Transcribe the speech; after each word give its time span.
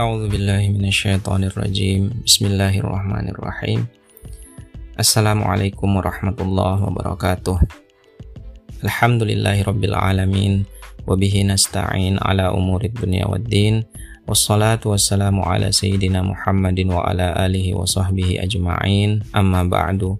A'udzu 0.00 0.32
billahi 0.32 0.72
minasyaitonir 0.72 1.52
rajim. 1.52 2.08
Bismillahirrahmanirrahim. 2.24 3.84
Assalamualaikum 4.96 5.92
warahmatullahi 5.92 6.88
wabarakatuh. 6.88 7.60
Alhamdulillahi 8.80 9.60
rabbil 9.60 9.92
alamin 9.92 10.64
wa 11.04 11.20
bihi 11.20 11.44
nasta'in 11.44 12.16
ala 12.16 12.48
umurid 12.56 12.96
dunya 12.96 13.28
waddin. 13.28 13.84
Wassalatu 14.24 14.96
wassalamu 14.96 15.44
ala 15.44 15.68
sayyidina 15.68 16.24
Muhammadin 16.24 16.96
wa 16.96 17.04
ala 17.04 17.36
alihi 17.36 17.76
wa 17.76 17.84
sahbihi 17.84 18.40
ajma'in. 18.40 19.20
Amma 19.36 19.68
ba'du. 19.68 20.16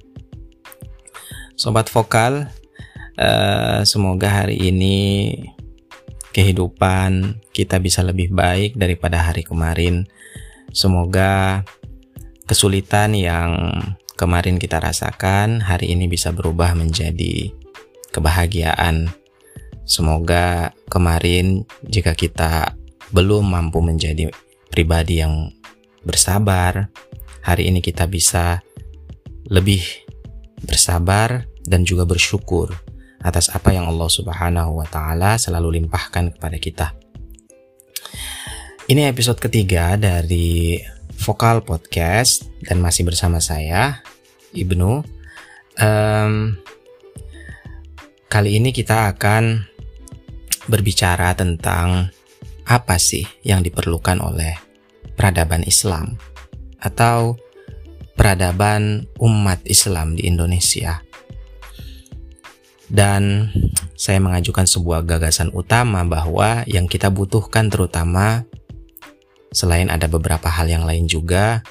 Sobat 1.57 1.89
vokal, 1.89 2.53
uh, 3.17 3.81
semoga 3.89 4.45
hari 4.45 4.61
ini 4.61 4.97
kehidupan 6.31 7.43
kita 7.50 7.82
bisa 7.82 8.07
lebih 8.07 8.31
baik 8.31 8.79
daripada 8.79 9.31
hari 9.31 9.43
kemarin. 9.43 10.07
Semoga 10.71 11.63
kesulitan 12.46 13.14
yang 13.18 13.75
kemarin 14.14 14.59
kita 14.59 14.79
rasakan 14.79 15.63
hari 15.63 15.95
ini 15.95 16.07
bisa 16.07 16.31
berubah 16.31 16.79
menjadi 16.79 17.51
kebahagiaan. 18.14 19.11
Semoga 19.82 20.71
kemarin 20.87 21.67
jika 21.82 22.14
kita 22.14 22.79
belum 23.11 23.51
mampu 23.51 23.82
menjadi 23.82 24.31
pribadi 24.71 25.18
yang 25.18 25.51
bersabar, 26.07 26.95
hari 27.43 27.75
ini 27.75 27.82
kita 27.82 28.07
bisa 28.07 28.62
lebih 29.51 29.82
bersabar 30.62 31.51
dan 31.67 31.82
juga 31.82 32.06
bersyukur 32.06 32.70
atas 33.20 33.53
apa 33.53 33.73
yang 33.73 33.89
Allah 33.89 34.09
Subhanahu 34.09 34.81
wa 34.81 34.87
taala 34.89 35.37
selalu 35.37 35.81
limpahkan 35.81 36.37
kepada 36.37 36.56
kita. 36.56 36.87
Ini 38.91 39.07
episode 39.12 39.39
ketiga 39.39 39.95
dari 39.95 40.81
Vokal 41.21 41.62
Podcast 41.62 42.49
dan 42.65 42.81
masih 42.83 43.07
bersama 43.07 43.39
saya 43.39 44.03
Ibnu. 44.57 45.05
Um, 45.81 46.59
kali 48.27 48.59
ini 48.59 48.75
kita 48.75 49.15
akan 49.15 49.69
berbicara 50.67 51.37
tentang 51.39 52.11
apa 52.67 52.97
sih 52.99 53.27
yang 53.47 53.62
diperlukan 53.62 54.19
oleh 54.19 54.55
peradaban 55.15 55.62
Islam 55.67 56.19
atau 56.81 57.37
peradaban 58.17 59.07
umat 59.21 59.62
Islam 59.67 60.17
di 60.17 60.27
Indonesia 60.27 61.03
dan 62.91 63.55
saya 63.95 64.19
mengajukan 64.19 64.67
sebuah 64.67 65.07
gagasan 65.07 65.55
utama 65.55 66.03
bahwa 66.03 66.67
yang 66.67 66.91
kita 66.91 67.09
butuhkan 67.09 67.71
terutama 67.71 68.43
selain 69.55 69.89
ada 69.89 70.11
beberapa 70.11 70.51
hal 70.51 70.67
yang 70.67 70.83
lain 70.83 71.07
juga 71.07 71.63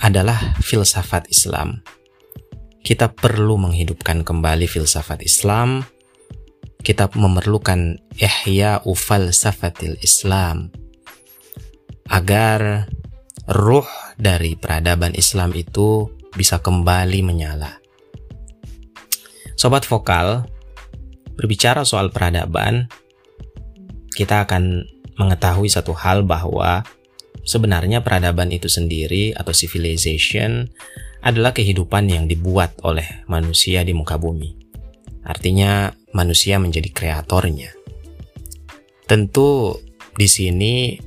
adalah 0.00 0.56
filsafat 0.64 1.28
Islam. 1.28 1.84
Kita 2.80 3.12
perlu 3.12 3.60
menghidupkan 3.60 4.24
kembali 4.24 4.64
filsafat 4.64 5.20
Islam. 5.20 5.84
Kita 6.78 7.10
memerlukan 7.12 7.98
ihya 8.16 8.80
falsafatil 8.80 9.98
Islam 10.00 10.70
agar 12.08 12.88
ruh 13.50 13.88
dari 14.16 14.56
peradaban 14.56 15.12
Islam 15.12 15.52
itu 15.52 16.08
bisa 16.32 16.62
kembali 16.62 17.20
menyala. 17.26 17.87
Sobat 19.58 19.82
vokal, 19.90 20.46
berbicara 21.34 21.82
soal 21.82 22.14
peradaban, 22.14 22.86
kita 24.14 24.46
akan 24.46 24.86
mengetahui 25.18 25.66
satu 25.66 25.98
hal 25.98 26.22
bahwa 26.22 26.86
sebenarnya 27.42 28.06
peradaban 28.06 28.54
itu 28.54 28.70
sendiri 28.70 29.34
atau 29.34 29.50
civilization 29.50 30.70
adalah 31.26 31.50
kehidupan 31.50 32.06
yang 32.06 32.30
dibuat 32.30 32.78
oleh 32.86 33.26
manusia 33.26 33.82
di 33.82 33.90
muka 33.98 34.14
bumi. 34.14 34.54
Artinya 35.26 35.90
manusia 36.14 36.62
menjadi 36.62 36.94
kreatornya. 36.94 37.74
Tentu 39.10 39.74
di 40.14 40.30
sini 40.30 41.02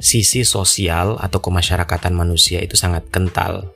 sisi 0.00 0.48
sosial 0.48 1.20
atau 1.20 1.44
kemasyarakatan 1.44 2.16
manusia 2.16 2.64
itu 2.64 2.72
sangat 2.72 3.04
kental. 3.12 3.68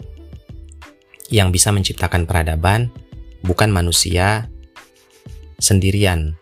Yang 1.28 1.49
bisa 1.61 1.69
menciptakan 1.69 2.25
peradaban 2.25 2.89
bukan 3.44 3.69
manusia 3.69 4.49
sendirian, 5.60 6.34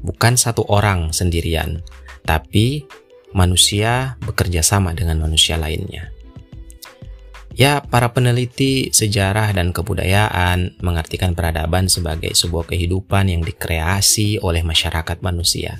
bukan 0.00 0.34
satu 0.34 0.64
orang 0.66 1.12
sendirian, 1.12 1.84
tapi 2.24 2.88
manusia 3.36 4.16
bekerja 4.24 4.64
sama 4.64 4.96
dengan 4.96 5.20
manusia 5.20 5.60
lainnya. 5.60 6.12
Ya, 7.52 7.84
para 7.84 8.16
peneliti 8.16 8.88
sejarah 8.96 9.52
dan 9.52 9.76
kebudayaan 9.76 10.80
mengartikan 10.80 11.36
peradaban 11.36 11.84
sebagai 11.84 12.32
sebuah 12.32 12.72
kehidupan 12.72 13.28
yang 13.28 13.44
dikreasi 13.44 14.40
oleh 14.40 14.64
masyarakat 14.64 15.20
manusia. 15.20 15.76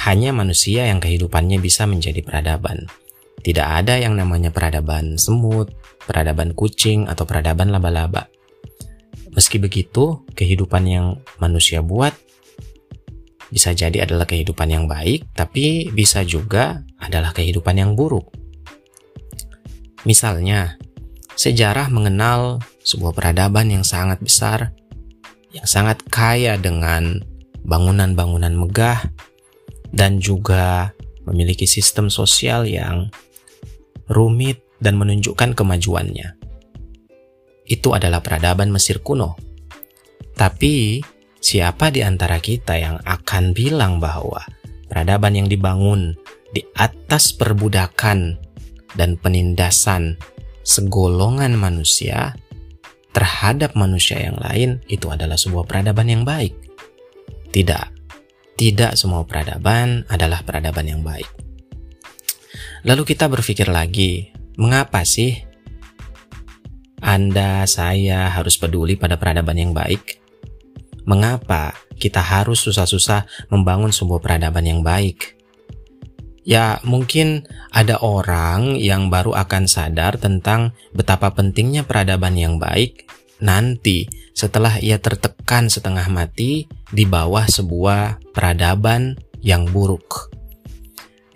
Hanya 0.00 0.32
manusia 0.32 0.88
yang 0.88 0.96
kehidupannya 0.96 1.60
bisa 1.60 1.84
menjadi 1.84 2.24
peradaban. 2.24 2.88
Tidak 3.44 3.68
ada 3.84 4.00
yang 4.00 4.16
namanya 4.16 4.48
peradaban 4.48 5.20
semut, 5.20 5.76
peradaban 6.08 6.56
kucing, 6.56 7.04
atau 7.04 7.28
peradaban 7.28 7.68
laba-laba. 7.68 8.32
Meski 9.30 9.62
begitu, 9.62 10.26
kehidupan 10.34 10.82
yang 10.90 11.06
manusia 11.38 11.80
buat 11.80 12.10
bisa 13.50 13.74
jadi 13.74 14.06
adalah 14.06 14.26
kehidupan 14.30 14.70
yang 14.70 14.84
baik, 14.86 15.30
tapi 15.34 15.90
bisa 15.90 16.22
juga 16.22 16.82
adalah 17.02 17.34
kehidupan 17.34 17.78
yang 17.78 17.98
buruk. 17.98 18.30
Misalnya, 20.06 20.78
sejarah 21.34 21.90
mengenal 21.90 22.62
sebuah 22.86 23.10
peradaban 23.10 23.70
yang 23.70 23.82
sangat 23.82 24.22
besar, 24.22 24.70
yang 25.50 25.66
sangat 25.66 26.02
kaya 26.06 26.54
dengan 26.58 27.22
bangunan-bangunan 27.66 28.54
megah, 28.54 29.02
dan 29.90 30.22
juga 30.22 30.94
memiliki 31.26 31.66
sistem 31.66 32.06
sosial 32.08 32.66
yang 32.66 33.10
rumit 34.06 34.62
dan 34.78 34.96
menunjukkan 34.96 35.54
kemajuannya 35.58 36.39
itu 37.70 37.94
adalah 37.94 38.18
peradaban 38.18 38.74
Mesir 38.74 38.98
kuno. 38.98 39.38
Tapi, 40.34 40.98
siapa 41.38 41.94
di 41.94 42.02
antara 42.02 42.42
kita 42.42 42.74
yang 42.74 42.98
akan 43.06 43.54
bilang 43.54 44.02
bahwa 44.02 44.42
peradaban 44.90 45.38
yang 45.38 45.46
dibangun 45.46 46.18
di 46.50 46.66
atas 46.74 47.30
perbudakan 47.30 48.34
dan 48.98 49.14
penindasan 49.14 50.18
segolongan 50.66 51.54
manusia 51.54 52.34
terhadap 53.14 53.78
manusia 53.78 54.18
yang 54.18 54.38
lain 54.42 54.82
itu 54.90 55.06
adalah 55.06 55.38
sebuah 55.38 55.62
peradaban 55.70 56.10
yang 56.10 56.22
baik? 56.26 56.52
Tidak. 57.54 57.86
Tidak 58.58 58.92
semua 58.98 59.22
peradaban 59.24 60.04
adalah 60.10 60.42
peradaban 60.42 60.90
yang 60.90 61.02
baik. 61.06 61.30
Lalu 62.84 63.02
kita 63.08 63.28
berpikir 63.28 63.68
lagi, 63.68 64.32
mengapa 64.56 65.04
sih 65.04 65.49
anda, 67.00 67.64
saya 67.64 68.28
harus 68.28 68.60
peduli 68.60 68.96
pada 68.96 69.16
peradaban 69.16 69.56
yang 69.56 69.72
baik. 69.72 70.20
Mengapa 71.08 71.74
kita 71.96 72.20
harus 72.20 72.60
susah-susah 72.60 73.48
membangun 73.48 73.92
sebuah 73.92 74.20
peradaban 74.20 74.68
yang 74.68 74.80
baik? 74.84 75.40
Ya, 76.44 76.80
mungkin 76.84 77.44
ada 77.72 78.00
orang 78.00 78.76
yang 78.80 79.12
baru 79.12 79.36
akan 79.36 79.68
sadar 79.68 80.16
tentang 80.16 80.72
betapa 80.96 81.32
pentingnya 81.36 81.84
peradaban 81.84 82.36
yang 82.36 82.56
baik 82.56 83.08
nanti 83.40 84.08
setelah 84.36 84.76
ia 84.80 85.00
tertekan 85.00 85.68
setengah 85.68 86.04
mati 86.08 86.68
di 86.92 87.04
bawah 87.08 87.44
sebuah 87.48 88.32
peradaban 88.32 89.16
yang 89.40 89.68
buruk. 89.68 90.32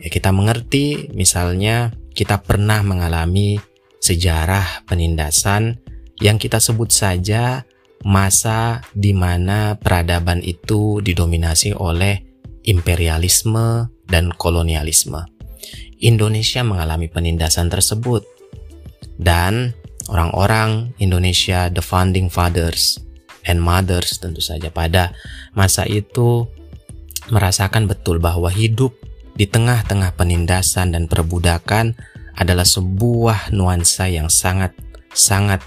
Ya, 0.01 0.13
kita 0.13 0.33
mengerti, 0.33 1.09
misalnya, 1.17 1.93
kita 2.13 2.41
pernah 2.45 2.85
mengalami 2.85 3.61
sejarah 4.05 4.85
penindasan 4.85 5.81
yang 6.21 6.37
kita 6.37 6.61
sebut 6.61 6.93
saja 6.93 7.65
masa 8.05 8.85
di 8.93 9.17
mana 9.17 9.81
peradaban 9.81 10.45
itu 10.45 11.01
didominasi 11.01 11.73
oleh 11.73 12.21
imperialisme 12.69 13.89
dan 14.05 14.29
kolonialisme. 14.29 15.25
Indonesia 16.05 16.61
mengalami 16.61 17.09
penindasan 17.09 17.73
tersebut 17.73 18.29
dan 19.17 19.73
orang-orang 20.13 20.93
Indonesia 21.01 21.73
the 21.73 21.81
founding 21.81 22.29
fathers 22.29 23.01
and 23.49 23.57
mothers 23.57 24.21
tentu 24.21 24.45
saja 24.45 24.69
pada 24.69 25.17
masa 25.57 25.89
itu 25.89 26.45
merasakan 27.33 27.89
betul 27.89 28.21
bahwa 28.21 28.53
hidup 28.53 28.93
di 29.33 29.49
tengah-tengah 29.49 30.13
penindasan 30.13 30.93
dan 30.93 31.09
perbudakan 31.09 31.97
adalah 32.35 32.67
sebuah 32.67 33.55
nuansa 33.55 34.11
yang 34.11 34.27
sangat-sangat 34.27 35.63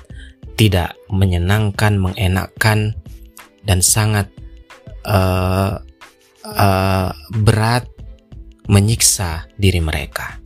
tidak 0.57 0.97
menyenangkan, 1.07 1.95
mengenakkan, 2.01 2.97
dan 3.63 3.79
sangat 3.79 4.27
uh, 5.05 5.79
uh, 6.43 7.09
berat 7.43 7.85
menyiksa 8.67 9.47
diri 9.55 9.79
mereka. 9.79 10.41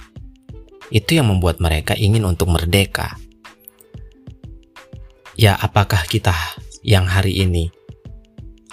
Itu 0.91 1.15
yang 1.15 1.31
membuat 1.31 1.63
mereka 1.63 1.95
ingin 1.95 2.27
untuk 2.27 2.51
merdeka. 2.51 3.15
Ya, 5.39 5.55
apakah 5.57 6.03
kita 6.05 6.35
yang 6.83 7.07
hari 7.07 7.39
ini 7.41 7.71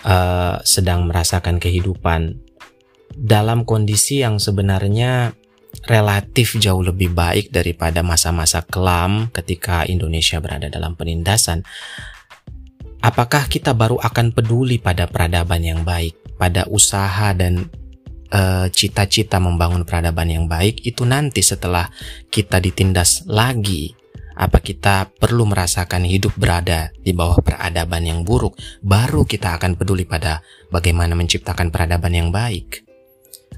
uh, 0.02 0.58
sedang 0.66 1.06
merasakan 1.06 1.62
kehidupan 1.62 2.34
dalam 3.14 3.62
kondisi 3.62 4.20
yang 4.26 4.42
sebenarnya 4.42 5.37
relatif 5.88 6.60
jauh 6.60 6.84
lebih 6.84 7.16
baik 7.16 7.48
daripada 7.48 8.04
masa-masa 8.04 8.60
kelam 8.68 9.32
ketika 9.32 9.88
Indonesia 9.88 10.36
berada 10.38 10.68
dalam 10.68 10.92
penindasan. 10.92 11.64
Apakah 13.00 13.48
kita 13.48 13.72
baru 13.72 13.96
akan 13.96 14.36
peduli 14.36 14.76
pada 14.76 15.08
peradaban 15.08 15.64
yang 15.64 15.80
baik, 15.88 16.36
pada 16.36 16.68
usaha 16.68 17.32
dan 17.32 17.72
eh, 18.28 18.66
cita-cita 18.68 19.40
membangun 19.40 19.88
peradaban 19.88 20.28
yang 20.28 20.44
baik 20.44 20.84
itu 20.84 21.08
nanti 21.08 21.40
setelah 21.40 21.88
kita 22.28 22.60
ditindas 22.60 23.24
lagi? 23.24 23.96
Apa 24.38 24.62
kita 24.62 25.10
perlu 25.18 25.50
merasakan 25.50 26.06
hidup 26.06 26.30
berada 26.38 26.94
di 26.94 27.10
bawah 27.10 27.42
peradaban 27.42 28.06
yang 28.06 28.22
buruk, 28.22 28.54
baru 28.86 29.26
kita 29.26 29.58
akan 29.58 29.74
peduli 29.74 30.06
pada 30.06 30.46
bagaimana 30.70 31.18
menciptakan 31.18 31.74
peradaban 31.74 32.14
yang 32.14 32.30
baik? 32.30 32.87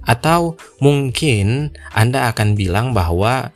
Atau 0.05 0.57
mungkin 0.81 1.75
Anda 1.93 2.33
akan 2.33 2.57
bilang 2.57 2.97
bahwa 2.97 3.53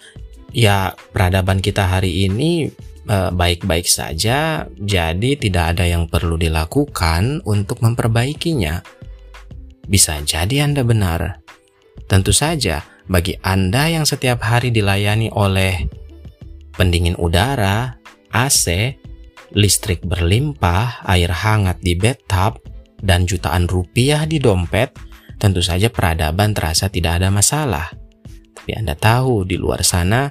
ya 0.54 0.92
peradaban 1.12 1.58
kita 1.64 1.88
hari 1.88 2.28
ini 2.28 2.68
eh, 3.08 3.30
baik-baik 3.32 3.88
saja, 3.88 4.68
jadi 4.76 5.30
tidak 5.36 5.76
ada 5.76 5.84
yang 5.88 6.06
perlu 6.06 6.36
dilakukan 6.36 7.42
untuk 7.48 7.80
memperbaikinya. 7.80 8.80
Bisa 9.84 10.20
jadi 10.24 10.64
Anda 10.64 10.84
benar. 10.84 11.44
Tentu 12.04 12.32
saja, 12.36 12.84
bagi 13.08 13.36
Anda 13.44 13.88
yang 13.92 14.04
setiap 14.08 14.44
hari 14.44 14.72
dilayani 14.72 15.28
oleh 15.32 15.84
pendingin 16.76 17.16
udara, 17.16 17.96
AC, 18.32 18.96
listrik 19.54 20.02
berlimpah, 20.02 21.06
air 21.06 21.30
hangat 21.30 21.78
di 21.80 21.94
bathtub, 21.94 22.58
dan 23.04 23.28
jutaan 23.28 23.68
rupiah 23.68 24.24
di 24.24 24.40
dompet, 24.40 24.90
tentu 25.38 25.60
saja 25.60 25.90
peradaban 25.90 26.54
terasa 26.54 26.88
tidak 26.88 27.22
ada 27.22 27.28
masalah. 27.28 27.90
Tapi 28.54 28.70
Anda 28.74 28.96
tahu 28.96 29.44
di 29.44 29.60
luar 29.60 29.84
sana 29.84 30.30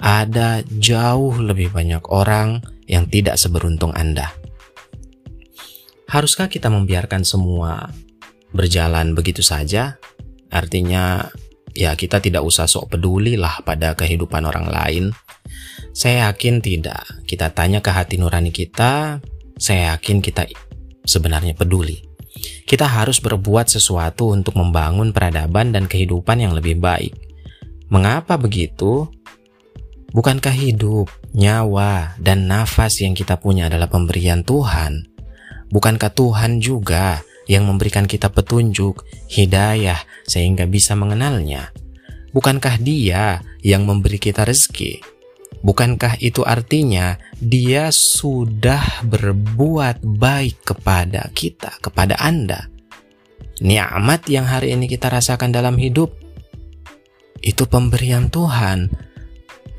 ada 0.00 0.60
jauh 0.64 1.40
lebih 1.40 1.72
banyak 1.72 2.04
orang 2.12 2.60
yang 2.86 3.08
tidak 3.10 3.36
seberuntung 3.40 3.92
Anda. 3.96 4.32
Haruskah 6.06 6.46
kita 6.46 6.70
membiarkan 6.70 7.26
semua 7.26 7.90
berjalan 8.54 9.12
begitu 9.12 9.42
saja? 9.42 9.98
Artinya 10.54 11.26
ya 11.74 11.98
kita 11.98 12.22
tidak 12.22 12.46
usah 12.46 12.70
sok 12.70 12.96
peduli 12.96 13.34
lah 13.34 13.60
pada 13.66 13.98
kehidupan 13.98 14.46
orang 14.46 14.70
lain. 14.70 15.04
Saya 15.90 16.30
yakin 16.30 16.62
tidak. 16.62 17.02
Kita 17.26 17.50
tanya 17.50 17.82
ke 17.82 17.90
hati 17.90 18.16
nurani 18.22 18.54
kita, 18.54 19.18
saya 19.58 19.96
yakin 19.96 20.22
kita 20.22 20.46
sebenarnya 21.02 21.58
peduli. 21.58 22.05
Kita 22.66 22.86
harus 22.86 23.22
berbuat 23.22 23.70
sesuatu 23.70 24.34
untuk 24.34 24.58
membangun 24.58 25.14
peradaban 25.14 25.70
dan 25.70 25.86
kehidupan 25.86 26.42
yang 26.42 26.52
lebih 26.52 26.82
baik. 26.82 27.14
Mengapa 27.86 28.34
begitu? 28.34 29.06
Bukankah 30.10 30.54
hidup, 30.54 31.12
nyawa, 31.36 32.18
dan 32.18 32.50
nafas 32.50 32.98
yang 33.04 33.14
kita 33.14 33.38
punya 33.38 33.70
adalah 33.70 33.86
pemberian 33.86 34.42
Tuhan? 34.42 35.06
Bukankah 35.70 36.10
Tuhan 36.14 36.58
juga 36.58 37.22
yang 37.46 37.66
memberikan 37.66 38.06
kita 38.10 38.30
petunjuk, 38.30 39.06
hidayah, 39.30 40.02
sehingga 40.26 40.66
bisa 40.66 40.98
mengenalnya? 40.98 41.70
Bukankah 42.34 42.82
Dia 42.82 43.40
yang 43.62 43.86
memberi 43.86 44.18
kita 44.18 44.42
rezeki? 44.42 45.15
Bukankah 45.66 46.22
itu 46.22 46.46
artinya 46.46 47.18
dia 47.42 47.90
sudah 47.90 49.02
berbuat 49.02 49.98
baik 49.98 50.62
kepada 50.62 51.26
kita, 51.34 51.82
kepada 51.82 52.14
Anda? 52.22 52.70
Nikmat 53.58 54.30
yang 54.30 54.46
hari 54.46 54.78
ini 54.78 54.86
kita 54.86 55.10
rasakan 55.10 55.50
dalam 55.50 55.74
hidup 55.74 56.14
itu 57.42 57.66
pemberian 57.66 58.30
Tuhan. 58.30 58.94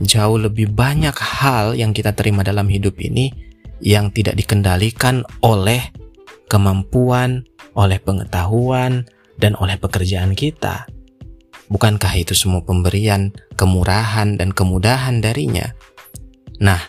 Jauh 0.04 0.36
lebih 0.36 0.76
banyak 0.76 1.16
hal 1.16 1.80
yang 1.80 1.96
kita 1.96 2.12
terima 2.12 2.44
dalam 2.44 2.68
hidup 2.68 3.00
ini 3.00 3.32
yang 3.80 4.12
tidak 4.12 4.36
dikendalikan 4.36 5.24
oleh 5.40 5.88
kemampuan, 6.52 7.48
oleh 7.80 7.96
pengetahuan, 8.04 9.08
dan 9.40 9.56
oleh 9.56 9.80
pekerjaan 9.80 10.36
kita. 10.36 10.84
Bukankah 11.68 12.16
itu 12.16 12.32
semua 12.32 12.64
pemberian, 12.64 13.36
kemurahan, 13.60 14.40
dan 14.40 14.56
kemudahan 14.56 15.20
darinya? 15.20 15.76
Nah, 16.64 16.80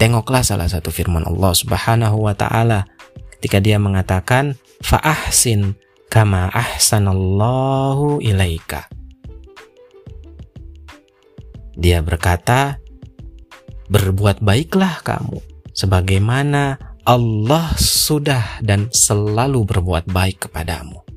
tengoklah 0.00 0.40
salah 0.40 0.66
satu 0.66 0.88
firman 0.88 1.28
Allah 1.28 1.52
Subhanahu 1.52 2.24
wa 2.24 2.32
taala 2.32 2.88
ketika 3.36 3.60
dia 3.60 3.76
mengatakan 3.76 4.56
fa'ahsin 4.80 5.76
kama 6.08 6.48
ahsanallahu 6.56 8.24
ilaika. 8.24 8.88
Dia 11.76 12.00
berkata, 12.00 12.80
"Berbuat 13.92 14.40
baiklah 14.40 15.04
kamu 15.04 15.40
sebagaimana 15.76 16.80
Allah 17.04 17.76
sudah 17.76 18.60
dan 18.64 18.88
selalu 18.88 19.68
berbuat 19.68 20.08
baik 20.08 20.48
kepadamu." 20.48 21.11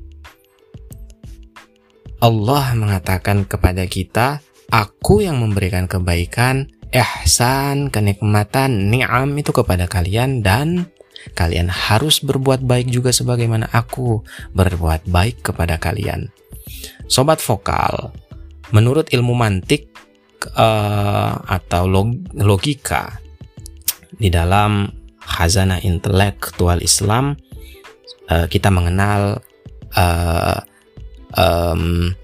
Allah 2.20 2.72
mengatakan 2.72 3.44
kepada 3.44 3.84
kita, 3.84 4.40
Aku 4.72 5.22
yang 5.22 5.38
memberikan 5.38 5.86
kebaikan, 5.86 6.66
ihsan, 6.90 7.92
kenikmatan, 7.92 8.90
ni'am 8.90 9.30
itu 9.38 9.54
kepada 9.54 9.86
kalian 9.86 10.42
dan 10.42 10.90
kalian 11.38 11.70
harus 11.70 12.22
berbuat 12.22 12.66
baik 12.66 12.90
juga 12.90 13.14
sebagaimana 13.14 13.70
aku 13.70 14.26
berbuat 14.54 15.06
baik 15.06 15.46
kepada 15.46 15.78
kalian. 15.78 16.30
Sobat 17.06 17.38
vokal, 17.38 18.10
menurut 18.74 19.06
ilmu 19.14 19.34
mantik 19.38 19.86
uh, 20.58 21.38
atau 21.46 21.86
log 21.86 22.10
logika 22.34 23.22
di 24.18 24.30
dalam 24.30 24.90
khazanah 25.22 25.82
intelektual 25.86 26.82
Islam, 26.82 27.38
uh, 28.30 28.50
kita 28.50 28.70
mengenal 28.74 29.42
uh, 29.94 30.58
um, 31.34 32.14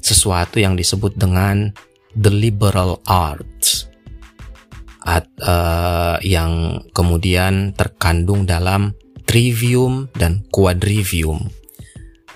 sesuatu 0.00 0.60
yang 0.60 0.76
disebut 0.76 1.16
dengan 1.16 1.72
the 2.16 2.32
liberal 2.32 2.98
arts 3.06 3.88
at, 5.06 5.24
uh, 5.40 6.20
yang 6.20 6.84
kemudian 6.92 7.72
terkandung 7.72 8.44
dalam 8.44 8.92
trivium 9.24 10.10
dan 10.18 10.44
quadrivium. 10.50 11.48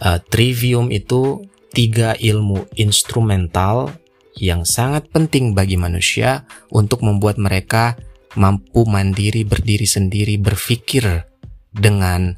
Uh, 0.01 0.21
trivium 0.31 0.89
itu 0.95 1.45
tiga 1.75 2.15
ilmu 2.15 2.71
instrumental 2.79 3.91
yang 4.39 4.67
sangat 4.67 5.11
penting 5.11 5.55
bagi 5.55 5.79
manusia 5.79 6.47
untuk 6.71 7.03
membuat 7.03 7.39
mereka 7.39 7.99
mampu 8.35 8.83
mandiri, 8.87 9.47
berdiri 9.47 9.87
sendiri, 9.87 10.35
berpikir 10.39 11.27
dengan 11.71 12.35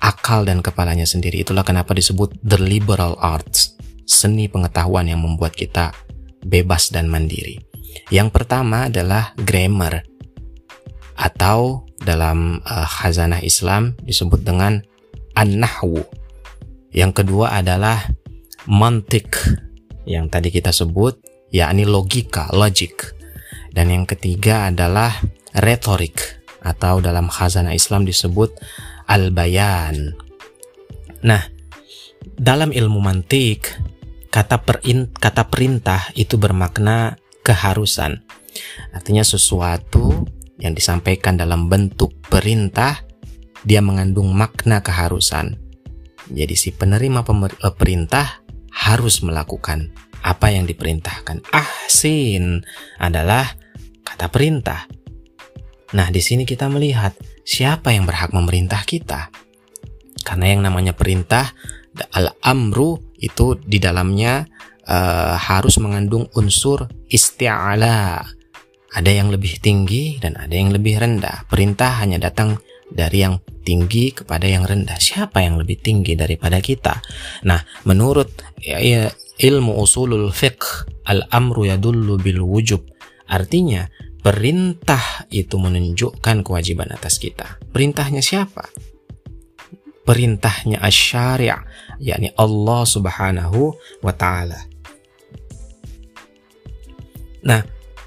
akal 0.00 0.44
dan 0.44 0.60
kepalanya 0.60 1.08
sendiri. 1.08 1.42
Itulah 1.44 1.64
kenapa 1.64 1.96
disebut 1.96 2.36
the 2.44 2.60
liberal 2.60 3.16
arts, 3.20 3.76
seni 4.04 4.48
pengetahuan 4.48 5.08
yang 5.08 5.24
membuat 5.24 5.56
kita 5.56 5.92
bebas 6.44 6.92
dan 6.92 7.08
mandiri. 7.08 7.60
Yang 8.12 8.36
pertama 8.36 8.92
adalah 8.92 9.32
grammar 9.38 10.04
atau 11.14 11.86
dalam 12.02 12.60
uh, 12.66 12.84
khazanah 12.84 13.40
Islam 13.40 13.96
disebut 14.02 14.42
dengan 14.44 14.82
an-nahwu. 15.38 16.04
Yang 16.94 17.24
kedua 17.24 17.58
adalah 17.58 18.02
mantik 18.68 19.34
yang 20.04 20.28
tadi 20.28 20.52
kita 20.52 20.70
sebut 20.70 21.16
yakni 21.54 21.88
logika, 21.88 22.50
logic. 22.52 23.14
Dan 23.74 23.90
yang 23.90 24.06
ketiga 24.06 24.70
adalah 24.70 25.10
retorik 25.58 26.44
atau 26.62 27.02
dalam 27.02 27.26
khazanah 27.26 27.74
Islam 27.74 28.06
disebut 28.06 28.54
al-bayan. 29.08 30.16
Nah, 31.24 31.42
dalam 32.36 32.72
ilmu 32.72 33.00
mantik, 33.00 33.72
kata 34.28 34.64
perin, 34.66 35.12
kata 35.14 35.48
perintah 35.48 36.10
itu 36.18 36.36
bermakna 36.36 37.16
keharusan. 37.44 38.24
Artinya 38.94 39.22
sesuatu 39.22 40.26
yang 40.58 40.72
disampaikan 40.72 41.34
dalam 41.36 41.66
bentuk 41.66 42.14
perintah 42.26 43.02
dia 43.64 43.80
mengandung 43.80 44.30
makna 44.32 44.84
keharusan. 44.84 45.56
Jadi 46.28 46.54
si 46.56 46.72
penerima 46.72 47.24
eh, 47.24 47.74
perintah 47.74 48.44
harus 48.72 49.20
melakukan 49.24 49.92
apa 50.24 50.52
yang 50.52 50.64
diperintahkan. 50.64 51.44
Ahsin 51.52 52.64
adalah 52.96 53.56
kata 54.04 54.32
perintah. 54.32 54.88
Nah, 55.92 56.08
di 56.08 56.24
sini 56.24 56.48
kita 56.48 56.72
melihat 56.72 57.12
siapa 57.44 57.92
yang 57.92 58.08
berhak 58.08 58.32
memerintah 58.32 58.80
kita. 58.88 59.28
Karena 60.24 60.56
yang 60.56 60.64
namanya 60.64 60.96
perintah 60.96 61.52
al-amru 62.16 63.14
itu 63.20 63.60
di 63.60 63.76
dalamnya 63.76 64.48
uh, 64.88 65.36
harus 65.36 65.76
mengandung 65.78 66.26
unsur 66.32 66.88
isti'ala. 67.12 68.24
Ada 68.94 69.10
yang 69.10 69.28
lebih 69.28 69.58
tinggi 69.58 70.22
dan 70.22 70.38
ada 70.38 70.54
yang 70.54 70.70
lebih 70.70 71.02
rendah. 71.02 71.44
Perintah 71.50 71.98
hanya 71.98 72.16
datang 72.22 72.62
dari 72.86 73.26
yang 73.26 73.42
tinggi 73.66 74.14
kepada 74.14 74.46
yang 74.46 74.62
rendah. 74.62 74.96
Siapa 75.02 75.42
yang 75.42 75.58
lebih 75.58 75.82
tinggi 75.82 76.14
daripada 76.14 76.62
kita? 76.62 77.02
Nah, 77.42 77.58
menurut 77.82 78.30
ya, 78.62 78.78
ya, 78.78 79.10
ilmu 79.42 79.82
usulul 79.82 80.30
fiqh, 80.30 80.86
al-amru 81.10 81.66
yadullu 81.66 82.22
bil 82.22 82.46
wujub. 82.46 82.86
Artinya, 83.26 83.88
perintah 84.24 85.28
itu 85.28 85.60
menunjukkan 85.60 86.40
kewajiban 86.40 86.88
atas 86.88 87.20
kita. 87.20 87.60
Perintahnya 87.68 88.24
siapa? 88.24 88.72
Perintahnya 90.08 90.80
asy-syari', 90.80 91.52
yakni 92.00 92.32
Allah 92.40 92.82
Subhanahu 92.88 93.76
wa 94.00 94.12
taala. 94.16 94.64
Nah, 97.44 97.60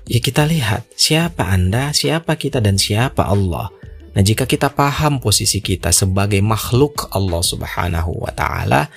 ya 0.10 0.18
kita 0.18 0.50
lihat 0.50 0.90
siapa 0.98 1.54
Anda, 1.54 1.94
siapa 1.94 2.34
kita 2.34 2.66
dan 2.66 2.82
siapa 2.82 3.30
Allah. 3.30 3.70
Nah, 4.18 4.26
jika 4.26 4.50
kita 4.50 4.74
paham 4.74 5.22
posisi 5.22 5.62
kita 5.62 5.94
sebagai 5.94 6.42
makhluk 6.42 7.14
Allah 7.14 7.46
Subhanahu 7.46 8.26
wa 8.26 8.34
taala, 8.34 8.90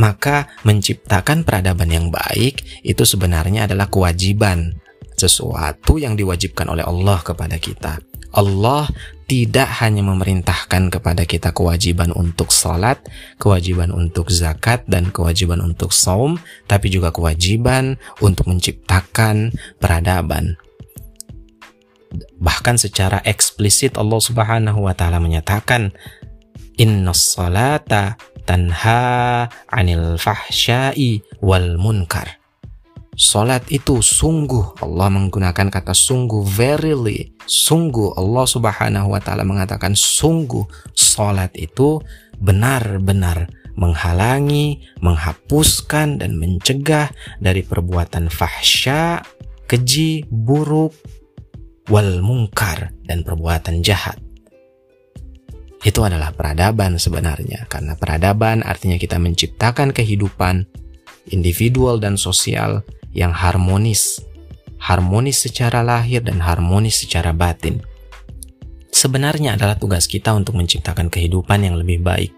maka 0.00 0.48
menciptakan 0.64 1.44
peradaban 1.44 1.92
yang 1.92 2.08
baik 2.08 2.64
itu 2.80 3.04
sebenarnya 3.04 3.68
adalah 3.68 3.92
kewajiban, 3.92 4.80
sesuatu 5.22 6.02
yang 6.02 6.18
diwajibkan 6.18 6.66
oleh 6.66 6.82
Allah 6.82 7.22
kepada 7.22 7.54
kita. 7.62 8.02
Allah 8.32 8.88
tidak 9.28 9.68
hanya 9.80 10.00
memerintahkan 10.04 10.88
kepada 10.92 11.24
kita 11.28 11.52
kewajiban 11.52 12.12
untuk 12.12 12.48
sholat, 12.52 13.00
kewajiban 13.36 13.92
untuk 13.92 14.32
zakat, 14.32 14.84
dan 14.88 15.12
kewajiban 15.12 15.60
untuk 15.60 15.92
saum, 15.92 16.40
tapi 16.68 16.88
juga 16.88 17.12
kewajiban 17.12 18.00
untuk 18.24 18.48
menciptakan 18.48 19.52
peradaban. 19.80 20.56
Bahkan 22.40 22.76
secara 22.76 23.24
eksplisit 23.24 23.96
Allah 23.96 24.20
Subhanahu 24.20 24.84
wa 24.84 24.92
taala 24.92 25.16
menyatakan 25.16 25.96
Inna 26.76 27.16
salata 27.16 28.20
tanha 28.44 29.48
anil 29.70 30.20
fahsyai 30.20 31.24
wal 31.40 31.80
munkar. 31.80 32.41
Salat 33.12 33.68
itu 33.68 34.00
sungguh 34.00 34.80
Allah 34.80 35.12
menggunakan 35.12 35.68
kata 35.68 35.92
sungguh 35.92 36.48
verily 36.48 37.36
sungguh 37.44 38.16
Allah 38.16 38.48
Subhanahu 38.48 39.12
wa 39.12 39.20
taala 39.20 39.44
mengatakan 39.44 39.92
sungguh 39.92 40.64
salat 40.96 41.52
itu 41.52 42.00
benar-benar 42.40 43.52
menghalangi, 43.76 44.84
menghapuskan 45.00 46.20
dan 46.20 46.36
mencegah 46.36 47.08
dari 47.40 47.64
perbuatan 47.64 48.28
fahsya, 48.28 49.24
keji, 49.64 50.28
buruk, 50.28 50.92
wal 51.88 52.20
mungkar 52.20 52.92
dan 53.08 53.24
perbuatan 53.24 53.80
jahat. 53.80 54.20
Itu 55.82 56.06
adalah 56.06 56.30
peradaban 56.30 57.00
sebenarnya 57.00 57.66
karena 57.66 57.98
peradaban 57.98 58.62
artinya 58.62 59.00
kita 59.00 59.18
menciptakan 59.18 59.90
kehidupan 59.90 60.62
individual 61.34 61.98
dan 61.98 62.14
sosial 62.14 62.86
yang 63.12 63.32
harmonis, 63.32 64.20
harmonis 64.80 65.44
secara 65.44 65.84
lahir 65.84 66.24
dan 66.24 66.40
harmonis 66.42 67.04
secara 67.04 67.30
batin. 67.30 67.84
Sebenarnya 68.92 69.56
adalah 69.56 69.80
tugas 69.80 70.04
kita 70.04 70.36
untuk 70.36 70.56
menciptakan 70.60 71.08
kehidupan 71.08 71.64
yang 71.64 71.80
lebih 71.80 72.04
baik. 72.04 72.32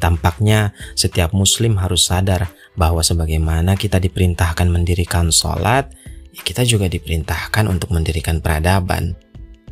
Tampaknya 0.00 0.74
setiap 0.96 1.36
muslim 1.36 1.76
harus 1.78 2.08
sadar 2.08 2.50
bahwa 2.74 3.04
sebagaimana 3.04 3.78
kita 3.78 4.00
diperintahkan 4.00 4.66
mendirikan 4.66 5.30
sholat, 5.30 5.92
ya 6.34 6.42
kita 6.42 6.66
juga 6.66 6.90
diperintahkan 6.90 7.70
untuk 7.70 7.94
mendirikan 7.94 8.42
peradaban. 8.42 9.14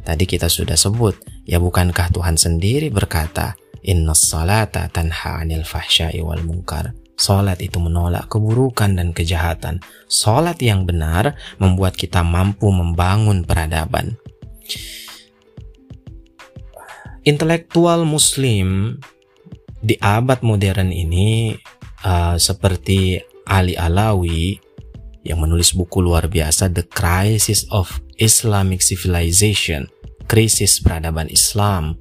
Tadi 0.03 0.25
kita 0.27 0.47
sudah 0.47 0.79
sebut, 0.79 1.19
ya 1.47 1.59
bukankah 1.59 2.11
Tuhan 2.11 2.39
sendiri 2.39 2.91
berkata, 2.91 3.55
Inna 3.83 4.15
salata 4.15 4.87
tanha 4.87 5.43
anil 5.43 5.67
fahsyai 5.67 6.23
wal 6.23 6.43
munkar. 6.47 6.95
Salat 7.23 7.62
itu 7.62 7.79
menolak 7.79 8.26
keburukan 8.26 8.99
dan 8.99 9.14
kejahatan. 9.14 9.79
Salat 10.11 10.59
yang 10.59 10.83
benar 10.83 11.38
membuat 11.62 11.95
kita 11.95 12.26
mampu 12.26 12.67
membangun 12.75 13.47
peradaban. 13.47 14.19
Intelektual 17.23 18.02
Muslim 18.02 18.99
di 19.79 19.95
abad 20.02 20.43
modern 20.43 20.91
ini 20.91 21.55
uh, 22.02 22.35
seperti 22.35 23.23
Ali 23.47 23.79
Alawi 23.79 24.59
yang 25.23 25.47
menulis 25.47 25.79
buku 25.79 26.02
luar 26.02 26.26
biasa 26.26 26.75
The 26.75 26.91
Crisis 26.91 27.71
of 27.71 28.02
Islamic 28.19 28.83
Civilization, 28.83 29.87
krisis 30.26 30.83
peradaban 30.83 31.31
Islam 31.31 31.95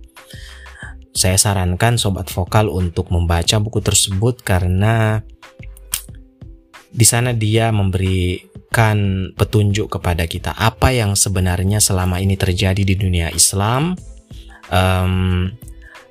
saya 1.12 1.36
sarankan 1.36 2.00
sobat 2.00 2.32
vokal 2.32 2.72
untuk 2.72 3.12
membaca 3.12 3.60
buku 3.60 3.84
tersebut 3.84 4.42
karena 4.42 5.22
di 6.92 7.06
sana 7.08 7.32
dia 7.32 7.72
memberikan 7.72 9.32
petunjuk 9.36 10.00
kepada 10.00 10.28
kita 10.28 10.52
apa 10.56 10.92
yang 10.92 11.16
sebenarnya 11.16 11.80
selama 11.80 12.20
ini 12.20 12.36
terjadi 12.36 12.84
di 12.84 12.96
dunia 12.96 13.32
Islam 13.32 13.96
um, 14.72 15.52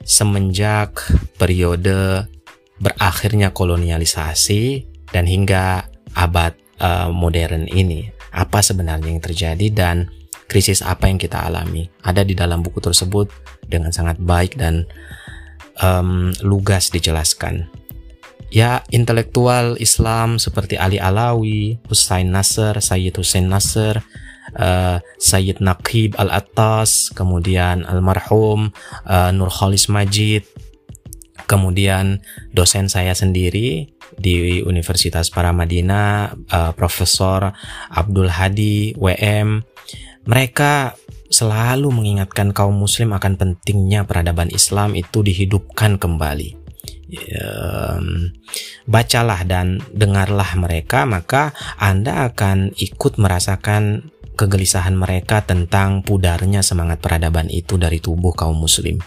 semenjak 0.04 1.04
periode 1.36 2.28
berakhirnya 2.80 3.52
kolonialisasi 3.52 4.88
dan 5.12 5.28
hingga 5.28 5.86
abad 6.16 6.56
uh, 6.80 7.12
modern 7.12 7.68
ini. 7.68 8.08
Apa 8.30 8.62
sebenarnya 8.62 9.10
yang 9.10 9.22
terjadi 9.22 9.66
dan 9.74 9.96
krisis 10.50 10.82
apa 10.82 11.06
yang 11.06 11.22
kita 11.22 11.38
alami. 11.38 11.86
Ada 12.02 12.26
di 12.26 12.34
dalam 12.34 12.66
buku 12.66 12.82
tersebut 12.82 13.30
dengan 13.70 13.94
sangat 13.94 14.18
baik 14.18 14.58
dan 14.58 14.82
um, 15.78 16.34
lugas 16.42 16.90
dijelaskan. 16.90 17.70
Ya, 18.50 18.82
intelektual 18.90 19.78
Islam 19.78 20.42
seperti 20.42 20.74
Ali 20.74 20.98
Alawi, 20.98 21.78
Hussein 21.86 22.34
Nasr, 22.34 22.82
Sayyid 22.82 23.14
Hussein 23.14 23.46
Nasr, 23.46 24.02
uh, 24.58 24.98
Sayyid 25.22 25.62
Naqib 25.62 26.18
Al-Attas, 26.18 27.14
kemudian 27.14 27.86
almarhum 27.86 28.74
uh, 29.06 29.30
Nur 29.30 29.54
Khalis 29.54 29.86
Majid, 29.86 30.42
kemudian 31.46 32.26
dosen 32.50 32.90
saya 32.90 33.14
sendiri 33.14 33.94
di 34.18 34.62
Universitas 34.66 35.30
Paramadina, 35.30 36.34
uh, 36.50 36.74
Profesor 36.74 37.54
Abdul 37.94 38.34
Hadi 38.34 38.98
WM, 38.98 39.62
mereka 40.24 40.96
selalu 41.30 41.94
mengingatkan 41.94 42.50
kaum 42.50 42.74
muslim 42.74 43.14
akan 43.14 43.38
pentingnya 43.38 44.02
peradaban 44.02 44.50
Islam 44.50 44.98
itu 44.98 45.22
dihidupkan 45.22 45.96
kembali. 45.96 46.58
Bacalah 48.86 49.42
dan 49.46 49.78
dengarlah 49.94 50.50
mereka, 50.58 51.06
maka 51.06 51.54
Anda 51.78 52.30
akan 52.30 52.74
ikut 52.74 53.18
merasakan 53.18 54.10
kegelisahan 54.34 54.96
mereka 54.96 55.44
tentang 55.44 56.00
pudarnya 56.00 56.64
semangat 56.64 56.98
peradaban 57.04 57.46
itu 57.52 57.76
dari 57.76 58.00
tubuh 58.00 58.32
kaum 58.34 58.56
muslim. 58.58 58.98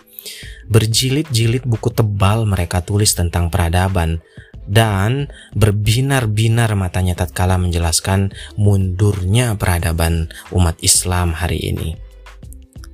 Berjilid-jilid 0.72 1.68
buku 1.68 1.92
tebal 1.92 2.48
mereka 2.48 2.80
tulis 2.80 3.12
tentang 3.12 3.52
peradaban, 3.52 4.24
dan 4.68 5.28
berbinar-binar 5.56 6.76
matanya 6.80 7.18
tatkala 7.18 7.60
menjelaskan 7.60 8.32
mundurnya 8.56 9.56
peradaban 9.60 10.32
umat 10.56 10.80
Islam 10.80 11.36
hari 11.36 11.60
ini. 11.60 12.00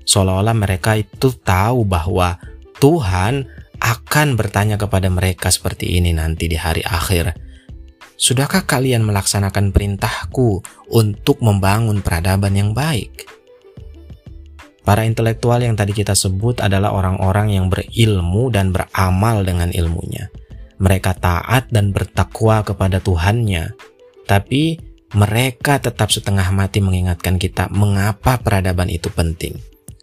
Seolah-olah 0.09 0.57
mereka 0.57 0.97
itu 0.97 1.29
tahu 1.29 1.85
bahwa 1.85 2.41
Tuhan 2.81 3.45
akan 3.79 4.27
bertanya 4.35 4.75
kepada 4.81 5.07
mereka 5.13 5.53
seperti 5.53 6.01
ini 6.01 6.11
nanti 6.17 6.49
di 6.49 6.57
hari 6.57 6.81
akhir. 6.81 7.37
Sudahkah 8.19 8.67
kalian 8.67 9.07
melaksanakan 9.07 9.71
perintahku 9.71 10.59
untuk 10.91 11.39
membangun 11.39 12.03
peradaban 12.03 12.51
yang 12.51 12.71
baik? 12.75 13.29
Para 14.83 15.05
intelektual 15.05 15.61
yang 15.61 15.77
tadi 15.77 15.93
kita 15.93 16.17
sebut 16.17 16.59
adalah 16.59 16.91
orang-orang 16.91 17.53
yang 17.53 17.69
berilmu 17.69 18.49
dan 18.49 18.73
beramal 18.73 19.45
dengan 19.45 19.69
ilmunya 19.69 20.27
mereka 20.79 21.11
taat 21.13 21.67
dan 21.69 21.91
bertakwa 21.91 22.63
kepada 22.63 23.03
Tuhannya, 23.03 23.75
tapi 24.23 24.79
mereka 25.13 25.81
tetap 25.81 26.13
setengah 26.13 26.47
mati 26.55 26.79
mengingatkan 26.79 27.41
kita 27.41 27.67
mengapa 27.73 28.39
peradaban 28.39 28.87
itu 28.87 29.11
penting. 29.11 29.57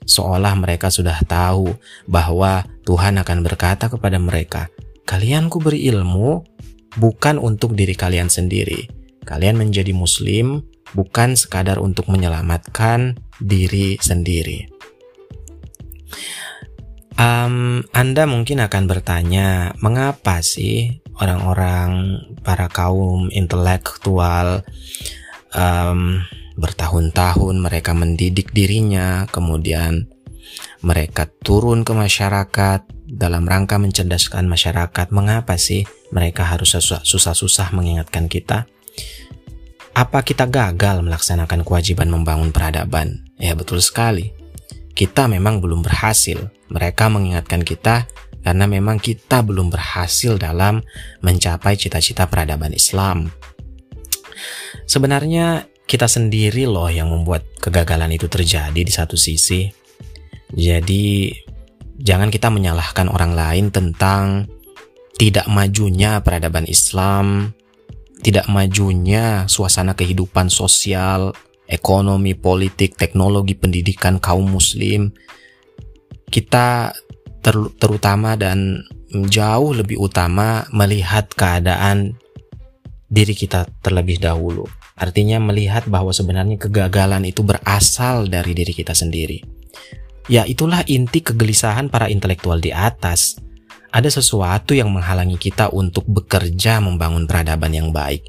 Seolah 0.06 0.54
mereka 0.54 0.92
sudah 0.92 1.18
tahu 1.26 1.75
bahwa 2.06 2.62
Tuhan 2.87 3.18
akan 3.18 3.38
berkata 3.42 3.90
kepada 3.90 4.23
mereka, 4.23 4.71
"Kalian 5.02 5.50
ku 5.50 5.59
beri 5.59 5.87
ilmu 5.90 6.47
bukan 7.00 7.42
untuk 7.42 7.75
diri 7.75 7.95
kalian 7.99 8.30
sendiri. 8.30 8.87
Kalian 9.26 9.59
menjadi 9.59 9.90
muslim 9.90 10.62
bukan 10.95 11.35
sekadar 11.35 11.83
untuk 11.83 12.06
menyelamatkan 12.06 13.18
diri 13.42 13.99
sendiri." 13.99 14.71
Um, 17.16 17.80
Anda 17.96 18.28
mungkin 18.28 18.61
akan 18.61 18.85
bertanya, 18.85 19.73
mengapa 19.80 20.44
sih 20.44 21.00
orang-orang 21.16 22.20
para 22.44 22.68
kaum 22.68 23.32
intelektual 23.32 24.61
um, 25.56 26.20
bertahun-tahun 26.61 27.56
mereka 27.56 27.96
mendidik 27.96 28.52
dirinya, 28.52 29.25
kemudian 29.32 30.12
mereka 30.85 31.25
turun 31.40 31.88
ke 31.88 31.96
masyarakat 31.96 32.85
dalam 33.08 33.49
rangka 33.49 33.80
mencerdaskan 33.80 34.44
masyarakat. 34.44 35.08
Mengapa 35.08 35.56
sih 35.56 35.88
mereka 36.12 36.44
harus 36.44 36.76
susah-susah 36.76 37.73
mengingatkan 37.73 38.28
kita? 38.28 38.68
Apa 39.96 40.20
kita 40.20 40.44
gagal 40.44 41.00
melaksanakan 41.00 41.64
kewajiban 41.64 42.12
membangun 42.12 42.52
peradaban? 42.52 43.25
Ya 43.40 43.56
betul 43.56 43.80
sekali. 43.80 44.37
Kita 44.96 45.28
memang 45.28 45.60
belum 45.60 45.84
berhasil. 45.84 46.40
Mereka 46.72 47.12
mengingatkan 47.12 47.60
kita 47.60 48.08
karena 48.40 48.64
memang 48.64 48.96
kita 48.96 49.44
belum 49.44 49.68
berhasil 49.68 50.40
dalam 50.40 50.80
mencapai 51.20 51.76
cita-cita 51.76 52.24
peradaban 52.24 52.72
Islam. 52.72 53.28
Sebenarnya 54.88 55.68
kita 55.84 56.08
sendiri 56.08 56.66
loh 56.66 56.88
yang 56.88 57.12
membuat 57.12 57.46
kegagalan 57.60 58.16
itu 58.16 58.26
terjadi 58.26 58.80
di 58.80 58.92
satu 58.92 59.14
sisi. 59.20 59.68
Jadi 60.50 61.28
jangan 62.00 62.32
kita 62.32 62.48
menyalahkan 62.48 63.12
orang 63.12 63.36
lain 63.36 63.66
tentang 63.68 64.46
tidak 65.16 65.48
majunya 65.48 66.20
peradaban 66.24 66.64
Islam, 66.68 67.52
tidak 68.20 68.46
majunya 68.46 69.44
suasana 69.48 69.92
kehidupan 69.92 70.48
sosial, 70.52 71.32
ekonomi, 71.66 72.35
politik, 72.38 72.94
teknologi, 72.94 73.58
pendidikan 73.58 74.23
kaum 74.23 74.46
muslim. 74.46 75.11
Kita 76.26 76.90
ter 77.42 77.56
terutama 77.78 78.35
dan 78.35 78.82
jauh 79.30 79.70
lebih 79.70 80.02
utama 80.02 80.66
melihat 80.75 81.30
keadaan 81.30 82.18
diri 83.06 83.35
kita 83.38 83.70
terlebih 83.82 84.18
dahulu. 84.18 84.66
Artinya 84.96 85.38
melihat 85.38 85.85
bahwa 85.87 86.11
sebenarnya 86.11 86.56
kegagalan 86.56 87.28
itu 87.28 87.44
berasal 87.44 88.26
dari 88.26 88.56
diri 88.56 88.73
kita 88.73 88.96
sendiri. 88.96 89.44
Ya 90.26 90.42
itulah 90.42 90.82
inti 90.88 91.23
kegelisahan 91.23 91.87
para 91.87 92.11
intelektual 92.11 92.58
di 92.58 92.75
atas. 92.75 93.38
Ada 93.94 94.18
sesuatu 94.18 94.75
yang 94.75 94.90
menghalangi 94.90 95.38
kita 95.38 95.70
untuk 95.70 96.02
bekerja 96.11 96.82
membangun 96.82 97.30
peradaban 97.30 97.70
yang 97.70 97.94
baik. 97.94 98.26